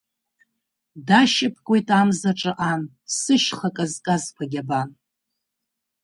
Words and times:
Дашьапкуеит 1.07 1.87
амзаҿа 1.99 2.51
ан, 2.71 2.81
Сышьха 3.17 3.69
казказқәагь, 3.75 4.57
абан… 4.61 4.89